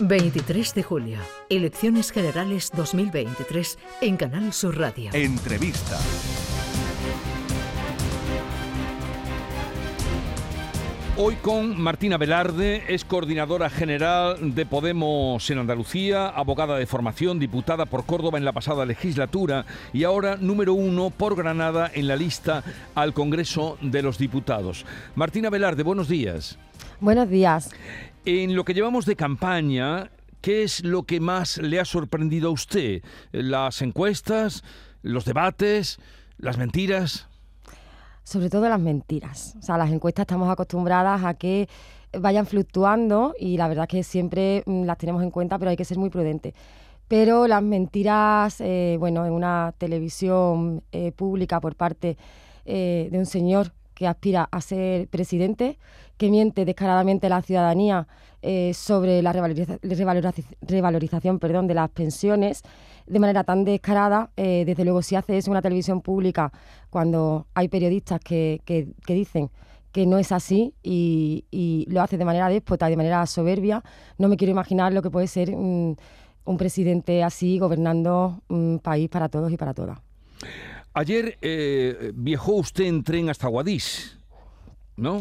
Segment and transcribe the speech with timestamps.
[0.00, 1.18] 23 de julio,
[1.48, 5.10] Elecciones Generales 2023 en Canal Sur Radio.
[5.12, 6.00] Entrevista.
[11.16, 17.86] Hoy con Martina Velarde, es coordinadora general de Podemos en Andalucía, abogada de formación, diputada
[17.86, 22.64] por Córdoba en la pasada legislatura y ahora número uno por Granada en la lista
[22.96, 24.84] al Congreso de los Diputados.
[25.14, 26.58] Martina Velarde, buenos días.
[26.98, 27.70] Buenos días.
[28.24, 30.10] En lo que llevamos de campaña,
[30.40, 33.02] ¿qué es lo que más le ha sorprendido a usted?
[33.30, 34.64] ¿Las encuestas?
[35.02, 36.00] ¿Los debates?
[36.38, 37.28] ¿Las mentiras?
[38.24, 39.54] Sobre todo las mentiras.
[39.58, 41.68] O sea, las encuestas estamos acostumbradas a que
[42.18, 45.84] vayan fluctuando y la verdad que siempre mm, las tenemos en cuenta, pero hay que
[45.84, 46.54] ser muy prudente.
[47.06, 52.16] Pero las mentiras, eh, bueno, en una televisión eh, pública por parte
[52.64, 55.78] eh, de un señor que aspira a ser presidente,
[56.16, 58.06] que miente descaradamente a la ciudadanía
[58.42, 62.62] eh, sobre la revalorización perdón, de las pensiones
[63.06, 64.30] de manera tan descarada.
[64.36, 66.52] Eh, desde luego, si hace eso una televisión pública,
[66.90, 69.50] cuando hay periodistas que, que, dicen
[69.92, 73.82] que no es así y, lo hace de manera déspota, de manera soberbia,
[74.18, 75.96] no me quiero imaginar lo que puede ser un
[76.58, 79.98] presidente así gobernando un país para todos y para todas.
[80.96, 84.16] Ayer eh, viajó usted en tren hasta Guadix,
[84.96, 85.18] ¿no?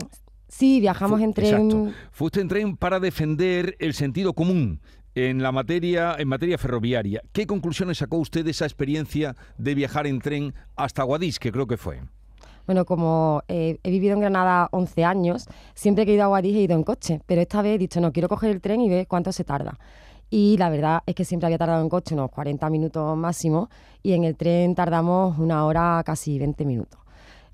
[0.48, 1.72] Sí, viajamos en tren.
[1.72, 1.92] Exacto.
[2.12, 4.80] Fue usted en tren para defender el sentido común
[5.16, 7.22] en la materia en materia ferroviaria.
[7.32, 11.68] ¿Qué conclusiones sacó usted de esa experiencia de viajar en tren hasta Guadix, que creo
[11.68, 12.02] que fue?
[12.66, 16.56] Bueno, como eh, he vivido en Granada 11 años, siempre que he ido a Guadix
[16.56, 18.90] he ido en coche, pero esta vez he dicho, no, quiero coger el tren y
[18.90, 19.78] ver cuánto se tarda
[20.36, 23.70] y la verdad es que siempre había tardado en coche unos 40 minutos máximo
[24.02, 27.03] y en el tren tardamos una hora casi 20 minutos.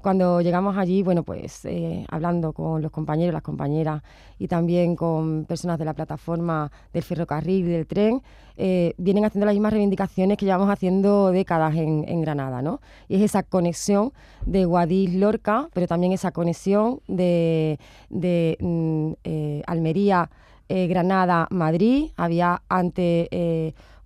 [0.02, 4.02] Cuando llegamos allí, bueno, pues eh, hablando con los compañeros, las compañeras
[4.38, 8.22] y también con personas de la plataforma del ferrocarril y del tren,
[8.56, 12.82] eh, vienen haciendo las mismas reivindicaciones que llevamos haciendo décadas en, Granada, ¿no?
[13.08, 14.14] Y es esa conexión
[14.46, 17.78] de Guadix-Lorca, pero también esa conexión de,
[18.10, 20.30] mm, eh, Almería
[20.70, 22.12] eh, Granada, Madrid.
[22.16, 23.28] Había antes,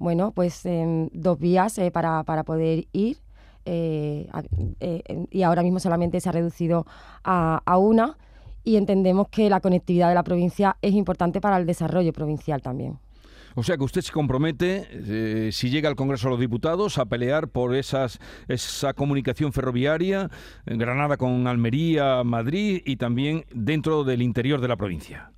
[0.04, 3.20] bueno, pues em, dos vías eh, para, poder ir.
[3.66, 6.86] Y ahora mismo solamente se ha reducido
[7.24, 8.18] a, una
[8.64, 13.00] y entendemos que la conectividad de la provincia es importante para el desarrollo provincial también.
[13.56, 17.50] O sea que usted se compromete, si llega al Congreso de los Diputados, a pelear
[17.50, 20.32] por esas, esa comunicación ferroviaria,
[20.66, 25.33] Granada con Almería, Madrid y también dentro del interior de la provincia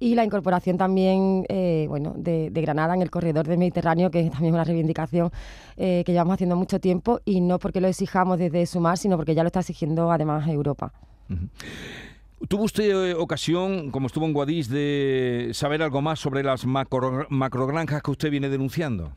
[0.00, 4.30] y la incorporación también eh, bueno, de, Granada en el corredor del Mediterráneo, que es
[4.30, 5.30] también una reivindicación
[5.76, 9.34] eh, que llevamos haciendo mucho tiempo y no porque lo exijamos desde Sumar, sino porque
[9.34, 10.92] ya lo está exigiendo además Europa.
[12.48, 17.26] ¿Tuvo usted eh, ocasión, como estuvo en Guadix, de saber algo más sobre las macro,
[17.28, 19.12] macrogranjas que usted viene denunciando?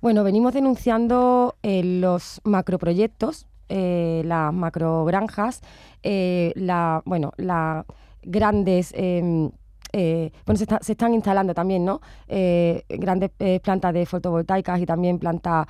[0.00, 5.60] Bueno, venimos denunciando los macroproyectos, las macrogranjas,
[6.02, 7.86] la, bueno, las
[8.24, 9.50] grandes em,
[9.92, 12.00] eh, bueno, se, están instalando también ¿no?
[12.26, 15.66] Eh, grandes eh, plantas de fotovoltaicas y también plantas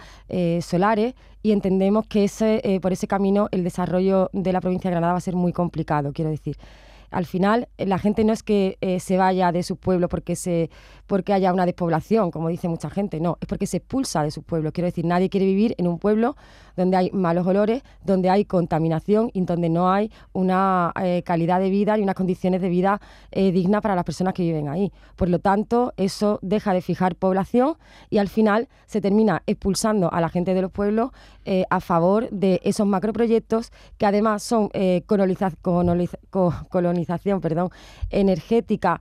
[0.60, 5.12] solares y entendemos que ese, por ese camino el desarrollo de la provincia de Granada
[5.14, 6.56] va a ser muy complicado, quiero decir
[7.12, 10.70] al final la gente no es que se vaya de su pueblo porque se
[11.12, 14.42] porque haya una despoblación, como dice mucha gente, no, es porque se expulsa de su
[14.42, 14.72] pueblo.
[14.72, 16.36] Quiero decir, nadie quiere vivir en un pueblo
[16.74, 21.68] donde hay malos olores, donde hay contaminación y donde no hay una eh, calidad de
[21.68, 22.98] vida y unas condiciones de vida
[23.30, 24.90] eh, dignas para las personas que viven ahí.
[25.16, 27.76] Por lo tanto, eso deja de fijar población
[28.08, 31.10] y al final se termina expulsando a la gente de los pueblos
[31.44, 34.70] eh, a favor de esos macroproyectos que además son
[37.02, 37.70] colonización perdón,
[38.10, 39.00] energética.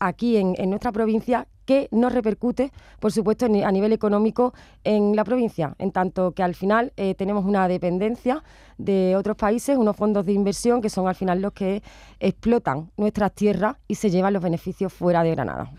[0.00, 4.52] aquí en, nuestra provincia que no repercute, por supuesto, a nivel económico
[4.84, 8.42] en la provincia, en tanto que al final eh, tenemos una dependencia
[8.78, 11.82] de otros países, unos fondos de inversión que son al final los que
[12.18, 15.70] explotan nuestras tierras y se llevan los beneficios fuera de Granada.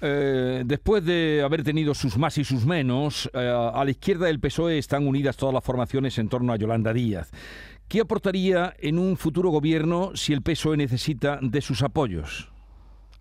[0.00, 4.40] Eh, después de haber tenido sus más y sus menos, eh, a la izquierda del
[4.40, 7.30] PSOE están unidas todas las formaciones en torno a Yolanda Díaz.
[7.88, 12.50] ¿Qué aportaría en un futuro gobierno si el PSOE necesita de sus apoyos?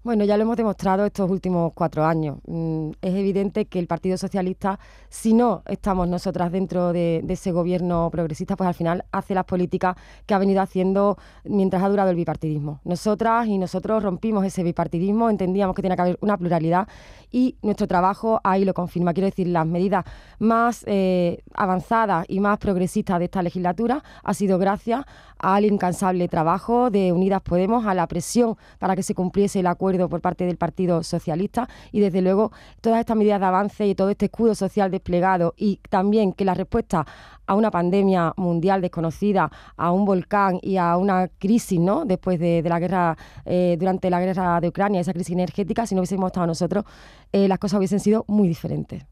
[0.05, 2.37] Bueno, ya lo hemos demostrado estos últimos cuatro años.
[2.45, 4.79] Mm, es evidente que el Partido Socialista,
[5.09, 9.95] si no estamos nosotras dentro de, ese gobierno progresista, pues al final hace las políticas
[10.27, 12.81] que ha venido haciendo mientras ha durado el bipartidismo.
[12.83, 16.87] Nosotras y nosotros rompimos ese bipartidismo, entendíamos que tenía que haber una pluralidad
[17.31, 19.11] y nuestro trabajo ahí lo confirma.
[19.11, 20.05] Quiero decir, las medidas
[20.37, 25.03] más eh, avanzadas y más progresistas de esta legislatura ha sido gracias
[25.39, 29.94] al incansable trabajo de Unidas Podemos, a la presión para que se cumpliese el acuerdo
[29.97, 32.51] por parte del Partido Socialista y desde luego
[32.81, 36.53] todas estas medidas de avance y todo este escudo social desplegado y también que la
[36.53, 37.05] respuesta
[37.47, 42.05] a una pandemia mundial desconocida, a un volcán y a una crisis, ¿no?
[42.05, 46.01] Después de, la guerra, eh, durante la guerra de Ucrania, esa crisis energética, si no
[46.01, 46.85] hubiésemos estado nosotros,
[47.31, 49.05] eh, las cosas hubiesen sido muy diferentes.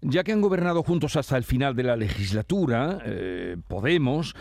[0.00, 4.34] Ya que han gobernado juntos hasta el final de la legislatura, eh, Podemos,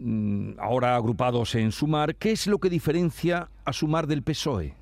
[0.00, 4.74] mm, ahora agrupados en Sumar, ¿qué es lo que diferencia a Sumar del PSOE?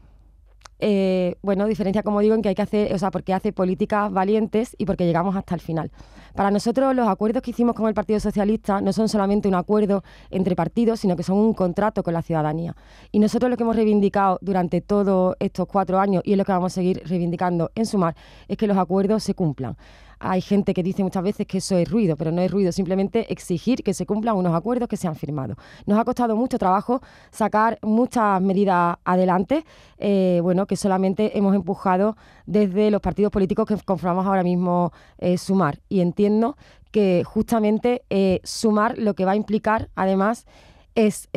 [0.84, 4.10] Eh, bueno, diferencia, como digo, en que hay que hacer, o sea, porque hace políticas
[4.10, 5.92] valientes y porque llegamos hasta el final.
[6.34, 10.02] Para nosotros, los acuerdos que hicimos con el Partido Socialista no son solamente un acuerdo
[10.28, 12.74] entre partidos, sino que son un contrato con la ciudadanía.
[13.12, 16.50] Y nosotros lo que hemos reivindicado durante todos estos cuatro años y es lo que
[16.50, 18.16] vamos a seguir reivindicando en Sumar
[18.48, 19.76] es que los acuerdos se cumplan.
[20.24, 23.32] Hay gente que dice muchas veces que eso es ruido, pero no es ruido, simplemente
[23.32, 25.56] exigir que se cumplan unos acuerdos que se han firmado.
[25.84, 27.00] Nos ha costado mucho trabajo
[27.32, 29.64] sacar muchas medidas adelante,
[29.98, 32.16] eh, bueno, que solamente hemos empujado
[32.46, 35.80] desde los partidos políticos que conformamos ahora mismo eh, Sumar.
[35.88, 36.56] Y entiendo
[36.92, 40.46] que justamente eh, Sumar lo que va a implicar, además,
[40.94, 41.28] es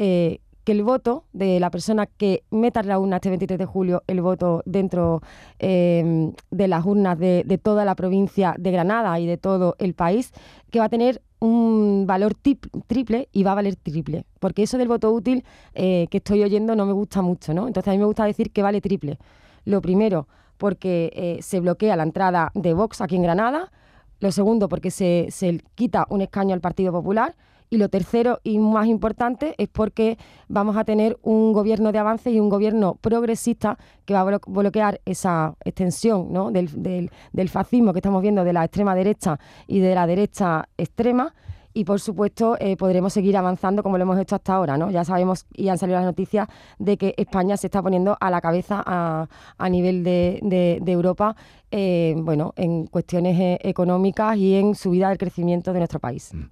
[0.65, 4.21] que el voto de la persona que meta la urna este 23 de julio, el
[4.21, 5.21] voto dentro
[5.59, 10.33] em, de las urnas de, toda la provincia de Granada y de todo el país,
[10.71, 14.25] que va a tener un valor triple y va a valer triple.
[14.39, 15.45] Porque eso del voto útil
[15.75, 17.67] eh, que estoy oyendo no me gusta mucho, ¿no?
[17.67, 19.19] Entonces a mí me gusta decir que vale triple.
[19.65, 20.27] Lo primero,
[20.57, 23.71] porque eh, se bloquea la entrada de Vox aquí en Granada.
[24.19, 27.35] Lo segundo, porque se, se quita un escaño al Partido Popular
[27.69, 30.17] y lo tercero y más importante es porque
[30.47, 35.01] vamos a tener un gobierno de avance y un gobierno progresista que va a bloquear
[35.05, 40.07] esa extensión del, del fascismo que estamos viendo de la extrema derecha y de la
[40.07, 41.33] derecha extrema
[41.75, 44.77] y por supuesto eh, podremos seguir avanzando como lo hemos hecho hasta ahora.
[44.77, 44.89] ¿no?
[44.89, 46.47] Ya sabemos y han salido las noticias
[46.79, 51.35] de que España se está poniendo a la cabeza a, nivel de, Europa
[51.71, 56.33] eh, bueno, en cuestiones eh, económicas y en subida del crecimiento de nuestro país.
[56.33, 56.43] Mm.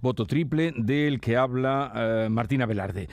[0.00, 3.08] Voto triple del que habla Martina Velarde.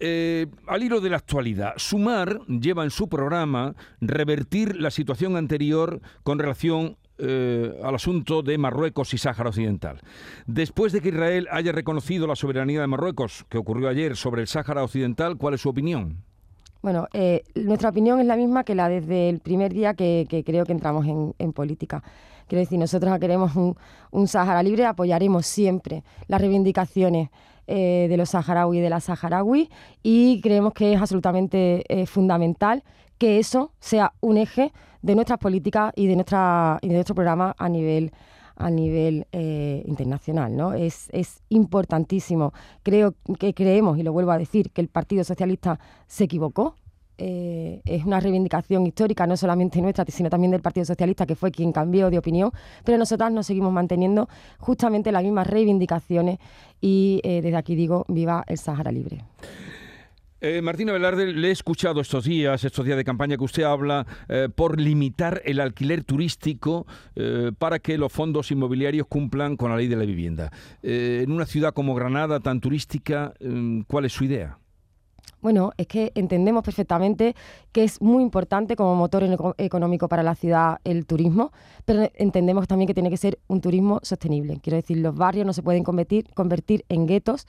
[0.00, 6.40] al hilo de la actualidad, Sumar lleva en su programa revertir la situación anterior con
[6.40, 10.00] relación eh, al asunto de Marruecos y Sáhara Occidental.
[10.46, 14.48] Después de que Israel haya reconocido la soberanía de Marruecos, que ocurrió ayer sobre el
[14.48, 16.18] Sáhara Occidental, ¿cuál es su opinión?
[16.82, 20.66] Bueno, eh, nuestra opinión es la misma que la desde el primer día que, creo
[20.66, 22.02] que entramos en, política.
[22.46, 23.76] Quiero decir, nosotros queremos un,
[24.10, 27.30] un Sáhara libre, apoyaremos siempre las reivindicaciones
[27.66, 29.70] eh, de los saharauis y de la saharaui
[30.02, 32.82] y creemos que es absolutamente fundamental
[33.18, 34.72] que eso sea un eje
[35.02, 38.12] de nuestras políticas y de, nuestra, de nuestro programa a nivel
[38.56, 40.56] a nivel eh, internacional.
[40.56, 40.74] ¿no?
[40.74, 42.52] Es, es, importantísimo.
[42.82, 46.76] Creo que creemos, y lo vuelvo a decir, que el Partido Socialista se equivocó.
[47.16, 51.52] Eh, es una reivindicación histórica, no solamente nuestra, sino también del Partido Socialista, que fue
[51.52, 52.50] quien cambió de opinión,
[52.84, 54.28] pero nosotras nos seguimos manteniendo
[54.58, 56.38] justamente las mismas reivindicaciones
[56.80, 59.22] y eh, desde aquí digo, viva el Sahara Libre.
[60.40, 64.06] Eh, Martina Velarde, le he escuchado estos días, estos días de campaña que usted habla,
[64.28, 66.86] eh, por limitar el alquiler turístico
[67.58, 70.50] para que los fondos inmobiliarios cumplan con la ley de la vivienda.
[70.82, 73.32] en una ciudad como Granada, tan turística,
[73.86, 74.58] ¿cuál es su idea?
[75.40, 77.34] Bueno, es que entendemos perfectamente
[77.70, 79.24] que es muy importante como motor
[79.58, 81.52] económico para la ciudad el turismo,
[81.84, 84.58] pero entendemos también que tiene que ser un turismo sostenible.
[84.62, 87.46] Quiero decir, los barrios no se pueden convertir, convertir en guetos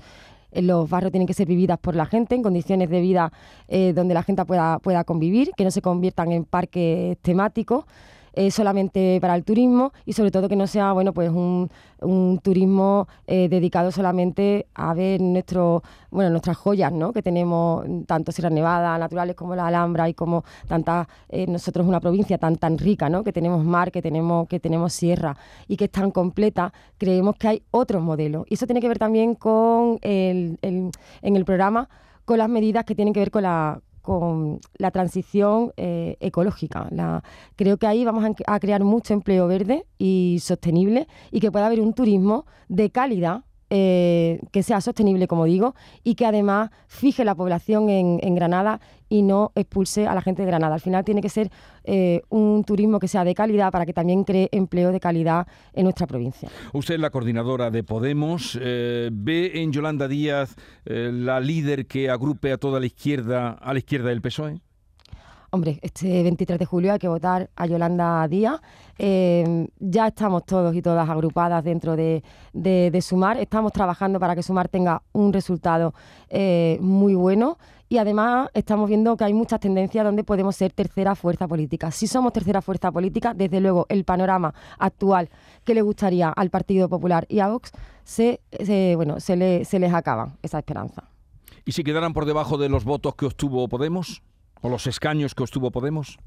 [0.61, 3.31] los barrios tienen que ser vividas por la gente en condiciones de vida
[3.67, 7.85] eh, donde la gente pueda, pueda convivir, que no se conviertan en parques temáticos.
[8.37, 11.69] Eh, solamente para el turismo y sobre todo que no sea bueno pues un,
[12.01, 17.13] un turismo eh, dedicado solamente a ver nuestro, bueno, nuestras joyas ¿no?
[17.13, 22.01] que tenemos, tanto Sierra Nevada, naturales como la Alhambra y como tantas, eh, nosotros una
[22.01, 23.23] provincia tan tan rica, ¿no?
[23.23, 25.37] que tenemos mar, que tenemos, que tenemos sierra
[25.69, 28.45] y que es tan completa, creemos que hay otros modelos.
[28.49, 31.87] Y eso tiene que ver también con el, en el programa
[32.25, 36.87] con las medidas que tienen que ver con la, con la transición eh, ecológica.
[37.55, 41.81] creo que ahí vamos a, crear mucho empleo verde y sostenible y que pueda haber
[41.81, 47.33] un turismo de calidad eh, que sea sostenible, como digo, y que además fije la
[47.33, 48.79] población en, Granada
[49.09, 50.75] y no expulse a la gente de Granada.
[50.75, 51.49] Al final tiene que ser
[51.83, 55.83] eh, un turismo que sea de calidad para que también cree empleo de calidad en
[55.83, 56.49] nuestra provincia.
[56.73, 58.57] Usted es la coordinadora de Podemos.
[58.61, 60.55] Eh, ¿Ve en Yolanda Díaz
[60.85, 64.61] la líder que agrupe a toda la izquierda, a la izquierda del PSOE?
[65.55, 68.59] Hombre, este 23 de julio hay que votar a Yolanda Díaz.
[68.97, 72.21] Eh, ya estamos todos y todas agrupadas dentro de,
[73.01, 73.37] Sumar.
[73.37, 75.93] Estamos trabajando para que Sumar tenga un resultado
[76.27, 77.57] eh, muy bueno.
[77.87, 81.89] Y además estamos viendo que hay muchas tendencias donde podemos ser tercera fuerza política.
[81.89, 85.29] Si somos tercera fuerza política, desde luego el panorama actual
[85.63, 87.71] que le gustaría al Partido Popular y a Vox,
[88.03, 88.41] se,
[88.97, 91.05] bueno, se, se les acaba esa esperanza.
[91.63, 94.21] ¿Y si quedaran por debajo de los votos que obtuvo Podemos?
[94.61, 96.17] ¿O los escaños que obtuvo Podemos?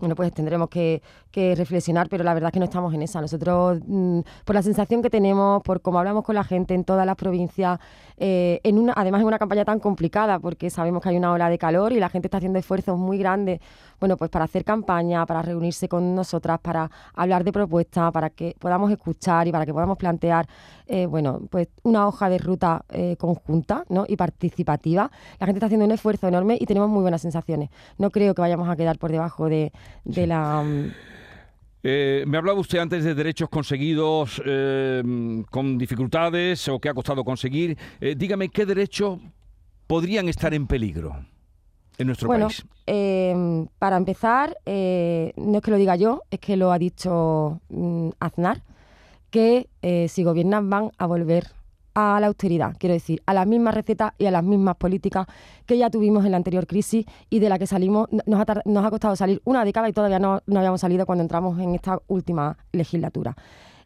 [0.00, 1.02] Bueno, pues tendremos que,
[1.32, 3.20] reflexionar, pero la verdad es que no estamos en esa.
[3.20, 7.06] Nosotros, mm, por la sensación que tenemos, por cómo hablamos con la gente en todas
[7.06, 7.78] las provincias,
[8.16, 11.48] eh, en una, además en una campaña tan complicada, porque sabemos que hay una ola
[11.48, 13.60] de calor y la gente está haciendo esfuerzos muy grandes,
[14.00, 18.56] bueno, pues para hacer campaña, para reunirse con nosotras, para hablar de propuestas, para que
[18.58, 20.48] podamos escuchar y para que podamos plantear,
[20.86, 24.04] eh, bueno, pues una hoja de ruta eh, conjunta ¿no?
[24.08, 25.10] y participativa.
[25.38, 27.70] La gente está haciendo un esfuerzo enorme y tenemos muy buenas sensaciones.
[27.98, 29.72] No creo que vayamos a quedar por debajo de,
[30.04, 30.62] de la...
[30.62, 30.92] Mm,
[31.82, 35.02] eh, me hablaba usted antes de derechos conseguidos eh,
[35.50, 37.78] con dificultades o que ha costado conseguir.
[38.00, 39.18] Eh, dígame, ¿qué derechos
[39.86, 41.24] podrían estar en peligro
[41.96, 42.64] en nuestro bueno, país?
[43.78, 48.62] para empezar, no es que lo diga yo, es que lo ha dicho mm, Aznar,
[49.30, 49.68] que
[50.08, 51.59] si gobiernan van a volver
[52.00, 55.26] a la austeridad, quiero decir, a las mismas recetas y a las mismas políticas
[55.66, 58.84] que ya tuvimos en la anterior crisis y de la que salimos, nos ha, nos
[58.84, 62.00] ha costado salir una década y todavía no, no habíamos salido cuando entramos en esta
[62.08, 63.36] última legislatura.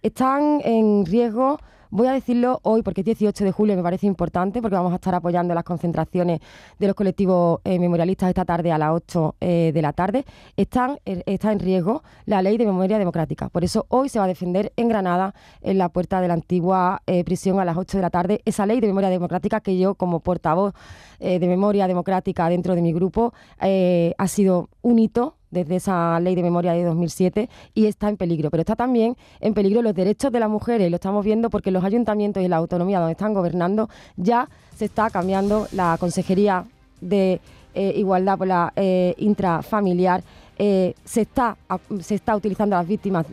[0.04, 1.56] Están en riesgo
[1.94, 4.96] Voy a decirlo hoy porque es 18 de julio, me parece importante, porque vamos a
[4.96, 6.40] estar apoyando las concentraciones
[6.76, 10.24] de los colectivos eh, memorialistas esta tarde a las 8 eh, de la tarde.
[10.56, 13.48] Están, eh, está en riesgo la ley de memoria democrática.
[13.48, 17.00] Por eso hoy se va a defender en Granada, en la puerta de la antigua
[17.24, 20.18] prisión a las 8 de la tarde, esa ley de memoria democrática que yo, como
[20.18, 20.74] portavoz
[21.20, 26.42] de memoria democrática dentro de mi grupo, ha sido un hito desde esa ley de
[26.42, 28.50] memoria de 2007 y está en peligro.
[28.50, 31.82] Pero está también en peligro los derechos de las mujeres, lo estamos viendo porque los
[31.84, 36.64] ayuntamientos y la autonomía donde están gobernando ya se está cambiando la Consejería
[37.00, 37.40] de
[37.74, 40.22] eh, Igualdad por la eh, intrafamiliar.
[40.58, 41.56] Eh, se, está,
[42.00, 43.26] se está utilizando a las víctimas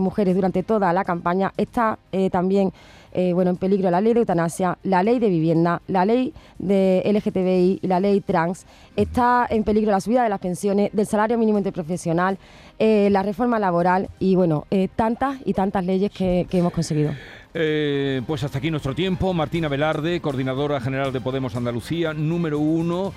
[0.00, 1.52] mujeres durante toda la campaña.
[1.56, 1.98] Está
[2.30, 2.72] también
[3.14, 7.02] eh, bueno, en peligro la ley de eutanasia, la ley de vivienda, la ley de
[7.04, 8.64] LGTBI la ley trans.
[8.96, 12.38] Está en peligro la subida de las pensiones, del salario mínimo interprofesional,
[12.78, 17.12] eh, la reforma laboral y, bueno, eh, tantas y tantas leyes que, hemos conseguido.
[17.52, 19.34] Pues hasta aquí nuestro tiempo.
[19.34, 23.12] Martina Velarde, coordinadora general de Podemos Andalucía, número uno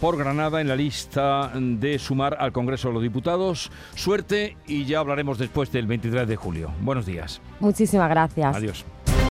[0.00, 3.70] por Granada en la lista de sumar al Congreso de los Diputados.
[3.94, 6.70] Suerte y ya hablaremos después del 23 de julio.
[6.80, 7.40] Buenos días.
[7.60, 8.56] Muchísimas gracias.
[8.56, 8.84] Adiós.